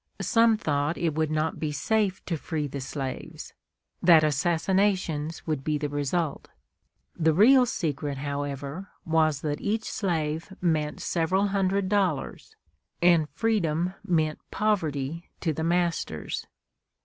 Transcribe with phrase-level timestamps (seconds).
[0.19, 3.53] Some thought it would not be safe to free the slaves;
[4.01, 6.49] that assassinations would be the result.
[7.15, 12.55] The real secret, however, was that each slave meant several hundred dollars,
[12.99, 16.47] and freedom meant poverty to the masters.